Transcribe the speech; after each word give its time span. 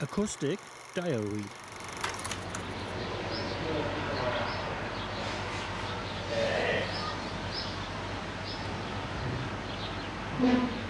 Acoustic 0.00 0.58
Diary 0.94 1.44
Yeah. 10.40 10.87